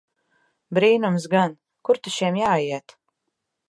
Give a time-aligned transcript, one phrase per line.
[0.77, 1.55] Brīnums gan!
[1.91, 3.01] Kur ta šim jāiet!